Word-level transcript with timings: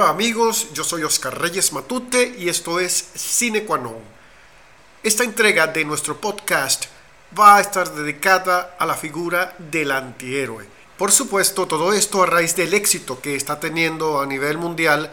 Hola 0.00 0.12
amigos, 0.12 0.68
yo 0.72 0.82
soy 0.82 1.02
Oscar 1.02 1.38
Reyes 1.38 1.74
Matute 1.74 2.34
y 2.38 2.48
esto 2.48 2.80
es 2.80 3.10
Cine 3.14 3.64
Qua 3.64 3.76
Non. 3.76 3.98
Esta 5.02 5.24
entrega 5.24 5.66
de 5.66 5.84
nuestro 5.84 6.18
podcast 6.18 6.86
va 7.38 7.58
a 7.58 7.60
estar 7.60 7.92
dedicada 7.92 8.76
a 8.78 8.86
la 8.86 8.94
figura 8.94 9.54
del 9.58 9.92
antihéroe. 9.92 10.66
Por 10.96 11.12
supuesto, 11.12 11.66
todo 11.66 11.92
esto 11.92 12.22
a 12.22 12.26
raíz 12.26 12.56
del 12.56 12.72
éxito 12.72 13.20
que 13.20 13.36
está 13.36 13.60
teniendo 13.60 14.22
a 14.22 14.24
nivel 14.24 14.56
mundial 14.56 15.10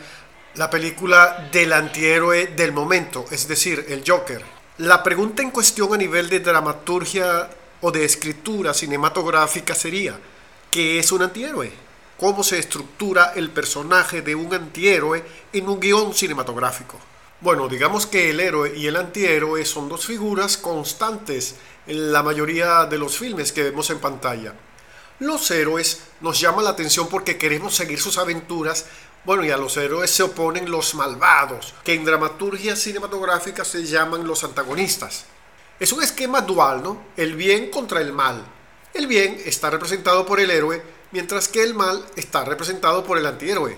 la 0.55 0.70
película 0.70 1.50
del 1.51 1.74
antihéroe 1.74 2.47
del 2.56 2.71
momento, 2.71 3.25
es 3.29 3.46
decir, 3.46 3.88
el 3.89 4.06
Joker. 4.07 4.42
La 4.78 5.04
pregunta 5.04 5.42
en 5.42 5.51
cuestión 5.51 5.93
a 5.93 5.97
nivel 5.97 6.29
de 6.29 6.39
dramaturgia 6.39 7.50
o 7.82 7.92
de 7.92 8.06
escritura 8.06 8.74
cinematográfica 8.74 9.75
sería, 9.75 10.18
¿qué 10.71 10.97
es 10.97 11.11
un 11.11 11.24
antihéroe? 11.24 11.86
Cómo 12.20 12.44
se 12.44 12.60
estructura 12.60 13.34
el 13.36 13.52
personaje 13.52 14.21
de 14.21 14.36
un 14.36 14.54
antihéroe 14.54 15.24
en 15.54 15.70
un 15.70 15.80
guion 15.80 16.14
cinematográfico. 16.14 16.98
Bueno, 17.40 17.68
digamos 17.68 18.07
que 18.07 18.32
el 18.32 18.40
héroe 18.40 18.74
y 18.76 18.88
el 18.88 18.96
antihéroe 18.96 19.64
son 19.64 19.88
dos 19.90 20.06
figuras 20.06 20.57
constantes 20.57 21.56
en 21.86 22.12
la 22.12 22.24
mayoría 22.24 22.86
de 22.86 22.98
los 22.98 23.18
filmes 23.18 23.52
que 23.52 23.64
vemos 23.64 23.90
en 23.92 24.00
pantalla. 24.00 24.56
Los 25.20 25.50
héroes 25.52 26.02
nos 26.21 26.40
llaman 26.40 26.64
la 26.64 26.71
atención 26.71 27.07
porque 27.07 27.38
queremos 27.38 27.76
seguir 27.76 28.00
sus 28.00 28.18
aventuras. 28.18 28.86
Bueno, 29.24 29.43
y 29.43 29.52
a 29.52 29.57
los 29.57 29.78
héroes 29.78 30.10
se 30.10 30.24
oponen 30.24 30.71
los 30.71 30.96
malvados, 30.96 31.74
que 31.84 31.93
en 31.93 32.06
dramaturgia 32.06 32.76
cinematográfica 32.76 33.64
se 33.64 33.84
llaman 33.84 34.26
los 34.26 34.44
antagonistas. 34.44 35.26
Es 35.80 35.92
un 35.92 36.02
esquema 36.02 36.42
dual, 36.42 36.81
¿no? 36.81 37.04
El 37.18 37.36
bien 37.36 37.70
contra 37.70 38.02
el 38.02 38.14
mal. 38.14 38.44
El 38.94 39.06
bien 39.06 39.40
está 39.45 39.70
representado 39.70 40.26
por 40.26 40.40
el 40.40 40.50
héroe 40.50 40.81
mientras 41.11 41.47
que 41.47 41.63
el 41.63 41.73
mal 41.73 42.05
está 42.16 42.44
representado 42.45 43.03
por 43.03 43.17
el 43.17 43.25
antihéroe. 43.25 43.77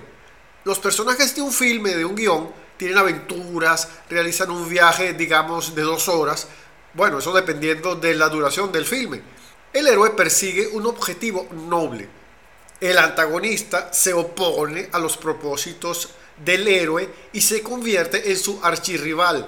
Los 0.64 0.80
personajes 0.80 1.36
de 1.36 1.42
un 1.42 1.52
filme, 1.52 1.96
de 1.96 2.06
un 2.06 2.16
guion, 2.16 2.52
tienen 2.78 2.98
aventuras, 2.98 3.90
realizan 4.10 4.52
un 4.52 4.70
viaje, 4.70 5.14
digamos, 5.14 5.76
de 5.76 5.82
dos 5.82 6.08
horas, 6.08 6.48
bueno, 6.94 7.20
eso 7.20 7.34
dependiendo 7.34 7.96
de 7.96 8.16
la 8.16 8.30
duración 8.30 8.72
del 8.72 8.86
filme. 8.86 9.22
El 9.72 9.88
héroe 9.88 10.12
persigue 10.12 10.68
un 10.68 10.86
objetivo 10.88 11.48
noble. 11.52 12.10
El 12.80 12.98
antagonista 12.98 13.94
se 13.94 14.14
opone 14.14 14.90
a 14.92 15.00
los 15.00 15.18
propósitos 15.18 16.10
del 16.44 16.68
héroe 16.68 17.10
y 17.34 17.42
se 17.42 17.62
convierte 17.62 18.32
en 18.32 18.38
su 18.38 18.60
archirrival. 18.64 19.48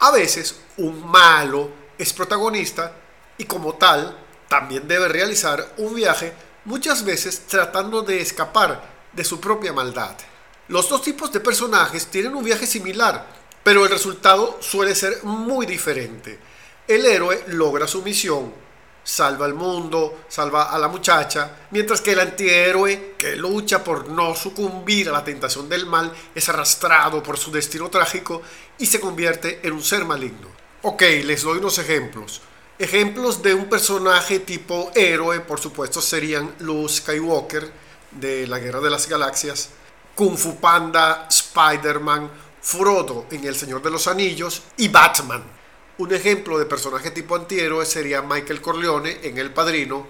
A 0.00 0.10
veces 0.10 0.56
un 0.78 1.06
malo 1.06 1.70
es 1.98 2.12
protagonista 2.12 2.96
y 3.38 3.44
como 3.44 3.74
tal 3.74 4.16
también 4.48 4.88
debe 4.88 5.08
realizar 5.08 5.74
un 5.76 5.94
viaje 5.94 6.32
muchas 6.64 7.04
veces 7.04 7.46
tratando 7.46 8.02
de 8.02 8.20
escapar 8.20 8.82
de 9.12 9.24
su 9.24 9.40
propia 9.40 9.72
maldad. 9.72 10.16
Los 10.68 10.88
dos 10.88 11.02
tipos 11.02 11.32
de 11.32 11.40
personajes 11.40 12.06
tienen 12.06 12.34
un 12.34 12.44
viaje 12.44 12.66
similar, 12.66 13.26
pero 13.62 13.84
el 13.84 13.90
resultado 13.90 14.58
suele 14.60 14.94
ser 14.94 15.22
muy 15.24 15.66
diferente. 15.66 16.38
El 16.86 17.04
héroe 17.04 17.44
logra 17.48 17.86
su 17.86 18.02
misión, 18.02 18.52
salva 19.04 19.46
al 19.46 19.54
mundo, 19.54 20.24
salva 20.28 20.70
a 20.70 20.78
la 20.78 20.88
muchacha, 20.88 21.66
mientras 21.70 22.00
que 22.00 22.12
el 22.12 22.20
antihéroe, 22.20 23.14
que 23.18 23.36
lucha 23.36 23.82
por 23.82 24.08
no 24.08 24.34
sucumbir 24.34 25.08
a 25.08 25.12
la 25.12 25.24
tentación 25.24 25.68
del 25.68 25.86
mal, 25.86 26.12
es 26.34 26.48
arrastrado 26.48 27.22
por 27.22 27.38
su 27.38 27.50
destino 27.50 27.88
trágico 27.90 28.42
y 28.78 28.86
se 28.86 29.00
convierte 29.00 29.60
en 29.62 29.72
un 29.72 29.82
ser 29.82 30.04
maligno. 30.04 30.48
Ok, 30.82 31.02
les 31.24 31.42
doy 31.42 31.58
unos 31.58 31.78
ejemplos. 31.78 32.40
Ejemplos 32.82 33.40
de 33.44 33.54
un 33.54 33.66
personaje 33.66 34.40
tipo 34.40 34.90
héroe, 34.96 35.38
por 35.38 35.60
supuesto, 35.60 36.02
serían 36.02 36.52
Luke 36.58 36.92
Skywalker 36.92 37.70
de 38.10 38.44
la 38.48 38.58
Guerra 38.58 38.80
de 38.80 38.90
las 38.90 39.08
Galaxias, 39.08 39.70
Kung 40.16 40.36
Fu 40.36 40.56
Panda, 40.56 41.28
Spider-Man, 41.30 42.28
Frodo 42.60 43.26
en 43.30 43.44
El 43.44 43.54
Señor 43.54 43.82
de 43.82 43.90
los 43.92 44.08
Anillos 44.08 44.64
y 44.78 44.88
Batman. 44.88 45.44
Un 45.98 46.12
ejemplo 46.12 46.58
de 46.58 46.66
personaje 46.66 47.12
tipo 47.12 47.36
antihéroe 47.36 47.86
sería 47.86 48.20
Michael 48.20 48.60
Corleone 48.60 49.20
en 49.22 49.38
El 49.38 49.52
Padrino, 49.52 50.04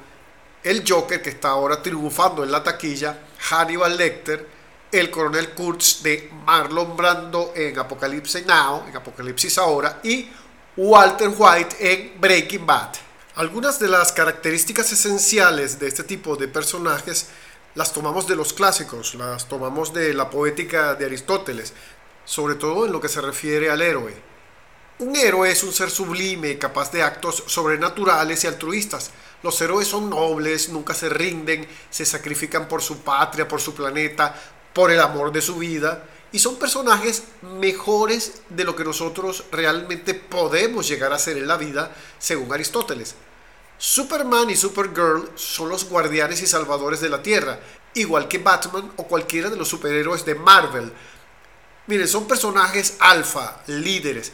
el 0.64 0.82
Joker 0.88 1.20
que 1.20 1.28
está 1.28 1.50
ahora 1.50 1.82
triunfando 1.82 2.42
en 2.42 2.50
la 2.50 2.62
taquilla, 2.62 3.19
Hannibal 3.50 3.98
Lecter, 3.98 4.48
el 4.91 5.10
coronel 5.10 5.50
Kurtz 5.50 6.02
de 6.02 6.30
Marlon 6.46 6.96
Brando 6.96 7.52
en 7.54 7.78
Apocalipsis 7.78 8.46
Now, 8.46 8.84
en 8.88 8.96
Apocalipsis 8.96 9.58
Ahora, 9.58 10.00
y 10.02 10.30
Walter 10.74 11.28
White 11.36 11.76
en 11.80 12.18
Breaking 12.18 12.64
Bad. 12.64 12.94
Algunas 13.34 13.78
de 13.78 13.88
las 13.88 14.10
características 14.10 14.90
esenciales 14.90 15.78
de 15.78 15.86
este 15.86 16.02
tipo 16.02 16.34
de 16.34 16.48
personajes 16.48 17.26
las 17.74 17.92
tomamos 17.92 18.26
de 18.26 18.36
los 18.36 18.54
clásicos, 18.54 19.14
las 19.16 19.48
tomamos 19.48 19.92
de 19.92 20.14
la 20.14 20.30
poética 20.30 20.94
de 20.94 21.04
Aristóteles, 21.04 21.74
sobre 22.24 22.54
todo 22.54 22.86
en 22.86 22.92
lo 22.92 23.02
que 23.02 23.10
se 23.10 23.20
refiere 23.20 23.68
al 23.68 23.82
héroe. 23.82 24.14
Un 25.00 25.14
héroe 25.14 25.50
es 25.50 25.62
un 25.62 25.74
ser 25.74 25.90
sublime, 25.90 26.56
capaz 26.56 26.90
de 26.90 27.02
actos 27.02 27.44
sobrenaturales 27.48 28.42
y 28.44 28.46
altruistas. 28.46 29.10
Los 29.42 29.60
héroes 29.60 29.88
son 29.88 30.08
nobles, 30.08 30.70
nunca 30.70 30.94
se 30.94 31.10
rinden, 31.10 31.68
se 31.90 32.06
sacrifican 32.06 32.66
por 32.66 32.80
su 32.80 33.02
patria, 33.02 33.46
por 33.46 33.60
su 33.60 33.74
planeta, 33.74 34.34
por 34.72 34.90
el 34.90 35.00
amor 35.00 35.32
de 35.32 35.42
su 35.42 35.56
vida 35.56 36.02
y 36.32 36.38
son 36.38 36.56
personajes 36.56 37.25
mejores 37.43 38.41
de 38.48 38.65
lo 38.65 38.75
que 38.75 38.84
nosotros 38.84 39.44
realmente 39.53 40.15
podemos 40.15 40.88
llegar 40.88 41.12
a 41.12 41.19
ser 41.19 41.37
en 41.37 41.47
la 41.47 41.59
vida, 41.59 41.94
según 42.19 42.53
Aristóteles. 42.53 43.15
Superman 43.76 44.48
y 44.48 44.56
Supergirl 44.56 45.31
son 45.34 45.69
los 45.69 45.88
guardianes 45.88 46.41
y 46.41 46.47
salvadores 46.47 47.00
de 47.00 47.10
la 47.10 47.22
Tierra, 47.22 47.60
igual 47.94 48.28
que 48.28 48.38
Batman 48.38 48.91
o 48.97 49.06
cualquiera 49.06 49.50
de 49.50 49.56
los 49.56 49.69
superhéroes 49.69 50.25
de 50.25 50.34
Marvel. 50.34 50.91
Miren, 51.87 52.09
son 52.09 52.26
personajes 52.26 52.97
alfa, 53.00 53.62
líderes. 53.66 54.32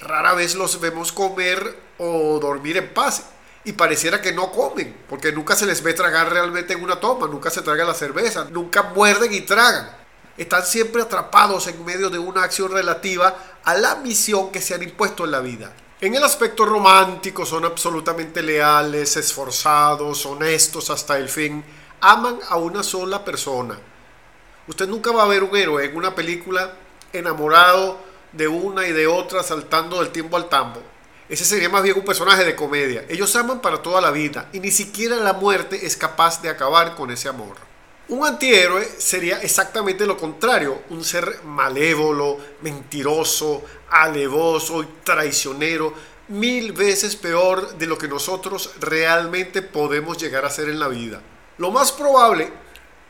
Rara 0.00 0.34
vez 0.34 0.54
los 0.54 0.80
vemos 0.80 1.12
comer 1.12 1.78
o 1.98 2.38
dormir 2.40 2.78
en 2.78 2.94
paz. 2.94 3.24
Y 3.64 3.72
pareciera 3.72 4.22
que 4.22 4.32
no 4.32 4.52
comen, 4.52 4.96
porque 5.08 5.32
nunca 5.32 5.56
se 5.56 5.66
les 5.66 5.82
ve 5.82 5.92
tragar 5.92 6.30
realmente 6.30 6.72
en 6.72 6.84
una 6.84 7.00
toma, 7.00 7.26
nunca 7.26 7.50
se 7.50 7.62
traga 7.62 7.84
la 7.84 7.94
cerveza, 7.94 8.46
nunca 8.52 8.84
muerden 8.84 9.34
y 9.34 9.40
tragan 9.40 10.05
están 10.36 10.64
siempre 10.64 11.02
atrapados 11.02 11.66
en 11.66 11.84
medio 11.84 12.10
de 12.10 12.18
una 12.18 12.42
acción 12.42 12.70
relativa 12.70 13.34
a 13.64 13.74
la 13.74 13.96
misión 13.96 14.50
que 14.50 14.60
se 14.60 14.74
han 14.74 14.82
impuesto 14.82 15.24
en 15.24 15.30
la 15.30 15.40
vida. 15.40 15.72
En 16.00 16.14
el 16.14 16.22
aspecto 16.22 16.66
romántico 16.66 17.46
son 17.46 17.64
absolutamente 17.64 18.42
leales, 18.42 19.16
esforzados, 19.16 20.26
honestos 20.26 20.90
hasta 20.90 21.16
el 21.16 21.28
fin, 21.28 21.64
aman 22.00 22.38
a 22.48 22.56
una 22.56 22.82
sola 22.82 23.24
persona. 23.24 23.78
Usted 24.68 24.88
nunca 24.88 25.10
va 25.12 25.22
a 25.22 25.28
ver 25.28 25.42
un 25.42 25.56
héroe 25.56 25.84
en 25.84 25.96
una 25.96 26.14
película 26.14 26.72
enamorado 27.12 27.98
de 28.32 28.46
una 28.46 28.86
y 28.86 28.92
de 28.92 29.06
otra 29.06 29.42
saltando 29.42 30.00
del 30.00 30.10
tiempo 30.12 30.36
al 30.36 30.48
tambo. 30.48 30.82
Ese 31.28 31.44
sería 31.44 31.68
más 31.68 31.82
bien 31.82 31.98
un 31.98 32.04
personaje 32.04 32.44
de 32.44 32.54
comedia. 32.54 33.04
Ellos 33.08 33.34
aman 33.34 33.60
para 33.60 33.82
toda 33.82 34.00
la 34.00 34.10
vida 34.10 34.48
y 34.52 34.60
ni 34.60 34.70
siquiera 34.70 35.16
la 35.16 35.32
muerte 35.32 35.86
es 35.86 35.96
capaz 35.96 36.42
de 36.42 36.50
acabar 36.50 36.94
con 36.94 37.10
ese 37.10 37.28
amor. 37.28 37.65
Un 38.08 38.24
antihéroe 38.24 38.88
sería 38.98 39.42
exactamente 39.42 40.06
lo 40.06 40.16
contrario, 40.16 40.82
un 40.90 41.02
ser 41.02 41.42
malévolo, 41.42 42.38
mentiroso, 42.62 43.64
alevoso 43.90 44.84
y 44.84 44.86
traicionero, 45.02 45.92
mil 46.28 46.70
veces 46.70 47.16
peor 47.16 47.76
de 47.76 47.86
lo 47.86 47.98
que 47.98 48.06
nosotros 48.06 48.70
realmente 48.78 49.60
podemos 49.60 50.18
llegar 50.18 50.44
a 50.44 50.50
ser 50.50 50.68
en 50.68 50.78
la 50.78 50.86
vida. 50.86 51.20
Lo 51.58 51.72
más 51.72 51.90
probable, 51.90 52.52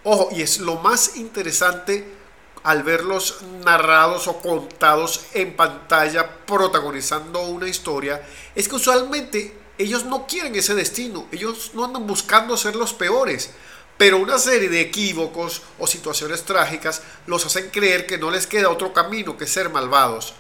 ojo, 0.05 0.31
y 0.33 0.41
es 0.41 0.61
lo 0.61 0.77
más 0.77 1.17
interesante 1.17 2.15
al 2.63 2.83
verlos 2.83 3.43
narrados 3.67 4.27
o 4.29 4.39
contados 4.39 5.27
en 5.35 5.57
pantalla 5.57 6.27
protagonizando 6.47 7.43
una 7.43 7.69
historia, 7.69 8.27
es 8.55 8.67
que 8.67 8.77
usualmente 8.77 9.59
ellos 9.77 10.07
no 10.07 10.27
quieren 10.27 10.57
ese 10.57 10.75
destino, 10.75 11.27
ellos 11.33 11.73
no 11.75 11.85
andan 11.85 12.07
buscando 12.07 12.57
ser 12.57 12.77
los 12.77 12.95
peores 12.95 13.51
pero 13.97 14.19
una 14.19 14.39
serie 14.39 14.69
de 14.69 14.81
equívocos 14.81 15.63
o 15.79 15.87
situaciones 15.87 16.45
trágicas 16.45 17.03
los 17.27 17.47
hacen 17.47 17.71
creer 17.71 18.07
que 18.07 18.19
no 18.19 18.31
les 18.31 18.47
queda 18.47 18.69
otro 18.69 18.93
camino 18.93 19.37
que 19.37 19.47
ser 19.47 19.71
malvados. 19.71 20.35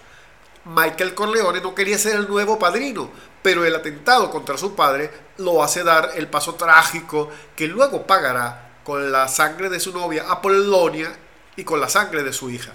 Michael 0.65 1.15
Corleone 1.15 1.61
no 1.61 1.75
quería 1.75 1.97
ser 1.97 2.17
el 2.17 2.29
nuevo 2.29 2.59
padrino, 2.59 3.11
pero 3.43 3.65
el 3.65 3.75
atentado 3.75 4.31
contra 4.31 4.59
su 4.59 4.75
padre 4.75 5.11
lo 5.39 5.63
hace 5.63 5.85
dar 5.85 6.11
el 6.17 6.29
paso 6.29 6.57
trágico 6.57 7.31
que 7.55 7.69
luego 7.69 8.07
pagará 8.07 8.81
con 8.83 9.13
la 9.13 9.29
sangre 9.29 9.69
de 9.69 9.81
su 9.81 9.93
novia 9.93 10.25
Apollonia 10.29 11.17
y 11.57 11.65
con 11.65 11.81
la 11.81 11.89
sangre 11.89 12.23
de 12.23 12.33
su 12.33 12.51
hija. 12.51 12.73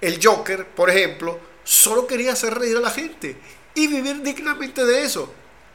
El 0.00 0.20
Joker, 0.22 0.66
por 0.66 0.90
ejemplo, 0.90 1.38
solo 1.64 2.06
quería 2.06 2.32
hacer 2.32 2.54
reír 2.54 2.76
a 2.76 2.80
la 2.80 2.90
gente 2.90 3.38
y 3.74 3.86
vivir 3.86 4.22
dignamente 4.22 4.84
de 4.84 5.02
eso, 5.02 5.32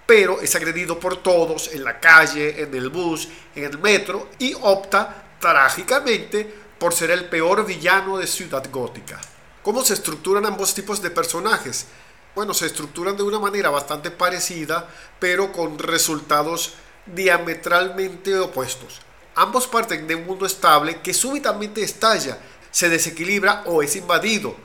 pero 0.07 0.41
es 0.41 0.55
agredido 0.55 0.99
por 0.99 1.17
todos 1.17 1.69
en 1.73 1.83
la 1.83 1.99
calle, 1.99 2.63
en 2.63 2.73
el 2.73 2.89
bus, 2.89 3.27
en 3.53 3.65
el 3.65 3.77
metro 3.77 4.29
y 4.39 4.55
opta 4.61 5.35
trágicamente 5.39 6.51
por 6.79 6.93
ser 6.93 7.11
el 7.11 7.25
peor 7.25 7.65
villano 7.65 8.17
de 8.17 8.25
Ciudad 8.25 8.65
Gótica. 8.71 9.19
¿Cómo 9.61 9.83
se 9.83 9.95
estructuran 9.95 10.45
ambos 10.45 10.73
tipos 10.73 11.01
de 11.01 11.11
personajes? 11.11 11.87
Bueno, 12.33 12.53
se 12.53 12.67
estructuran 12.67 13.17
de 13.17 13.23
una 13.23 13.37
manera 13.37 13.69
bastante 13.69 14.09
parecida, 14.09 14.87
pero 15.19 15.51
con 15.51 15.77
resultados 15.77 16.73
diametralmente 17.05 18.37
opuestos. 18.37 19.01
Ambos 19.35 19.67
parten 19.67 20.07
de 20.07 20.15
un 20.15 20.25
mundo 20.25 20.45
estable 20.45 21.01
que 21.01 21.13
súbitamente 21.13 21.83
estalla. 21.83 22.39
se 22.71 22.89
desequilibra 22.89 23.63
o 23.65 23.81
es 23.81 23.95
invadido. 23.95 24.55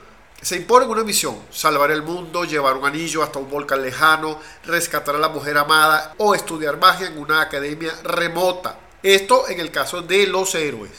Se 0.43 0.57
impone 0.57 0.85
una 0.85 1.05
misión, 1.05 1.39
salvar 1.51 1.89
el 1.91 2.03
mundo, 2.03 2.43
llevar 2.43 2.75
un 2.75 2.83
anillo 2.83 3.23
hasta 3.23 3.39
un 3.39 3.49
volcán 3.49 3.81
lejano, 3.81 4.41
rescatar 4.65 5.15
a 5.15 5.19
la 5.19 5.29
mujer 5.29 5.57
amada 5.57 6.15
o 6.17 6.35
estudiar 6.35 6.77
magia 6.77 7.07
en 7.07 7.17
una 7.17 7.39
academia 7.39 7.93
remota. 8.03 8.77
Esto 9.01 9.47
en 9.47 9.61
el 9.61 9.71
caso 9.71 10.01
de 10.01 10.27
los 10.27 10.53
héroes. 10.53 10.91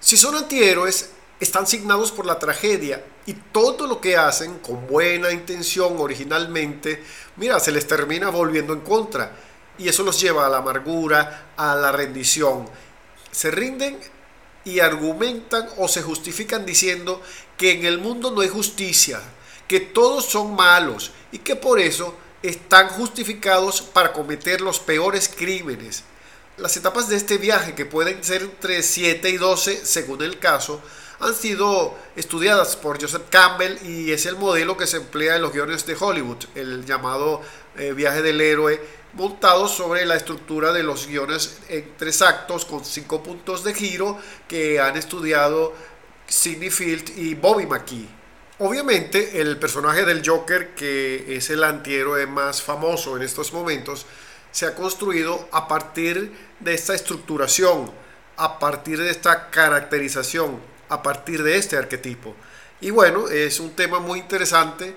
Si 0.00 0.18
son 0.18 0.34
antihéroes, 0.34 1.12
están 1.40 1.66
signados 1.66 2.12
por 2.12 2.26
la 2.26 2.38
tragedia 2.38 3.02
y 3.24 3.32
todo 3.32 3.86
lo 3.86 4.02
que 4.02 4.18
hacen 4.18 4.58
con 4.58 4.86
buena 4.86 5.32
intención 5.32 5.94
originalmente, 5.98 7.02
mira, 7.36 7.58
se 7.58 7.72
les 7.72 7.86
termina 7.86 8.28
volviendo 8.28 8.74
en 8.74 8.80
contra 8.80 9.32
y 9.78 9.88
eso 9.88 10.02
los 10.02 10.20
lleva 10.20 10.44
a 10.44 10.50
la 10.50 10.58
amargura, 10.58 11.52
a 11.56 11.74
la 11.74 11.90
rendición. 11.90 12.68
Se 13.30 13.50
rinden 13.50 13.98
y 14.64 14.80
argumentan 14.80 15.68
o 15.76 15.88
se 15.88 16.02
justifican 16.02 16.64
diciendo 16.64 17.20
que 17.56 17.72
en 17.72 17.84
el 17.84 17.98
mundo 17.98 18.30
no 18.30 18.40
hay 18.40 18.48
justicia, 18.48 19.20
que 19.68 19.80
todos 19.80 20.26
son 20.26 20.54
malos 20.54 21.12
y 21.32 21.38
que 21.38 21.56
por 21.56 21.80
eso 21.80 22.16
están 22.42 22.88
justificados 22.88 23.82
para 23.82 24.12
cometer 24.12 24.60
los 24.60 24.80
peores 24.80 25.28
crímenes. 25.28 26.04
Las 26.56 26.76
etapas 26.76 27.08
de 27.08 27.16
este 27.16 27.38
viaje, 27.38 27.74
que 27.74 27.86
pueden 27.86 28.22
ser 28.22 28.42
entre 28.42 28.82
7 28.82 29.30
y 29.30 29.36
12 29.36 29.86
según 29.86 30.22
el 30.22 30.38
caso, 30.38 30.82
han 31.22 31.34
sido 31.34 31.96
estudiadas 32.16 32.76
por 32.76 33.00
Joseph 33.00 33.22
Campbell 33.30 33.78
y 33.86 34.10
es 34.10 34.26
el 34.26 34.36
modelo 34.36 34.76
que 34.76 34.88
se 34.88 34.96
emplea 34.96 35.36
en 35.36 35.42
los 35.42 35.52
guiones 35.52 35.86
de 35.86 35.96
Hollywood, 35.98 36.44
el 36.56 36.84
llamado 36.84 37.40
eh, 37.76 37.92
viaje 37.92 38.22
del 38.22 38.40
héroe, 38.40 38.80
montado 39.14 39.68
sobre 39.68 40.06
la 40.06 40.16
estructura 40.16 40.72
de 40.72 40.82
los 40.82 41.06
guiones 41.06 41.58
en 41.68 41.92
tres 41.96 42.22
actos 42.22 42.64
con 42.64 42.84
cinco 42.84 43.22
puntos 43.22 43.64
de 43.64 43.74
giro 43.74 44.18
que 44.48 44.80
han 44.80 44.96
estudiado 44.96 45.74
Sidney 46.26 46.70
Field 46.70 47.18
y 47.18 47.34
Bobby 47.34 47.66
McKee. 47.66 48.08
Obviamente 48.58 49.40
el 49.40 49.58
personaje 49.58 50.04
del 50.04 50.22
Joker, 50.24 50.74
que 50.74 51.36
es 51.36 51.50
el 51.50 51.64
antihéroe 51.64 52.26
más 52.26 52.62
famoso 52.62 53.16
en 53.16 53.22
estos 53.22 53.52
momentos, 53.52 54.06
se 54.50 54.66
ha 54.66 54.74
construido 54.74 55.48
a 55.50 55.66
partir 55.66 56.32
de 56.60 56.74
esta 56.74 56.94
estructuración, 56.94 57.90
a 58.36 58.58
partir 58.58 58.98
de 58.98 59.10
esta 59.10 59.50
caracterización, 59.50 60.60
a 60.88 61.02
partir 61.02 61.42
de 61.42 61.56
este 61.56 61.76
arquetipo. 61.76 62.36
Y 62.80 62.90
bueno, 62.90 63.28
es 63.28 63.60
un 63.60 63.70
tema 63.72 63.98
muy 63.98 64.18
interesante. 64.18 64.94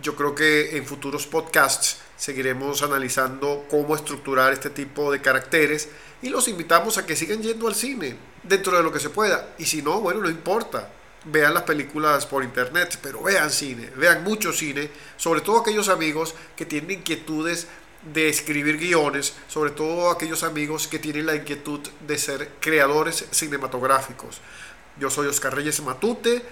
Yo 0.00 0.14
creo 0.14 0.34
que 0.34 0.76
en 0.76 0.86
futuros 0.86 1.26
podcasts 1.26 1.98
seguiremos 2.16 2.82
analizando 2.82 3.66
cómo 3.68 3.96
estructurar 3.96 4.52
este 4.52 4.70
tipo 4.70 5.10
de 5.10 5.20
caracteres 5.20 5.88
y 6.22 6.28
los 6.28 6.46
invitamos 6.46 6.98
a 6.98 7.06
que 7.06 7.16
sigan 7.16 7.42
yendo 7.42 7.66
al 7.66 7.74
cine 7.74 8.16
dentro 8.44 8.76
de 8.76 8.82
lo 8.82 8.92
que 8.92 9.00
se 9.00 9.10
pueda. 9.10 9.54
Y 9.58 9.64
si 9.64 9.82
no, 9.82 10.00
bueno, 10.00 10.20
no 10.20 10.30
importa. 10.30 10.92
Vean 11.24 11.52
las 11.52 11.64
películas 11.64 12.26
por 12.26 12.44
internet, 12.44 12.98
pero 13.02 13.22
vean 13.24 13.50
cine, 13.50 13.90
vean 13.96 14.22
mucho 14.22 14.52
cine, 14.52 14.88
sobre 15.16 15.40
todo 15.40 15.58
aquellos 15.58 15.88
amigos 15.88 16.34
que 16.56 16.64
tienen 16.64 16.92
inquietudes 16.92 17.66
de 18.14 18.28
escribir 18.28 18.78
guiones, 18.78 19.34
sobre 19.48 19.72
todo 19.72 20.10
aquellos 20.10 20.44
amigos 20.44 20.86
que 20.86 21.00
tienen 21.00 21.26
la 21.26 21.34
inquietud 21.34 21.80
de 22.06 22.18
ser 22.18 22.52
creadores 22.60 23.26
cinematográficos. 23.32 24.40
Yo 24.98 25.10
soy 25.10 25.26
Oscar 25.26 25.56
Reyes 25.56 25.82
Matute. 25.82 26.42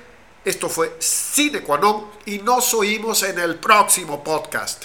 Esto 0.47 0.69
fue 0.69 0.97
Qua 1.67 1.81
y 2.25 2.39
nos 2.39 2.73
oímos 2.73 3.25
en 3.25 3.41
el 3.41 3.57
próximo 3.57 4.23
podcast. 4.23 4.85